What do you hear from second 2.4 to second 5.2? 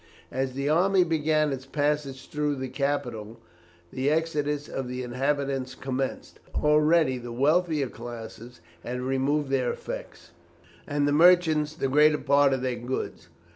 the capital the exodus of the